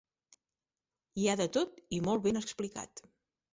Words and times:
Hi 1.25 1.29
ha 1.33 1.37
de 1.43 1.47
tot 1.59 1.79
i 1.99 2.01
molt 2.09 2.27
ben 2.27 2.43
explicat. 2.43 3.07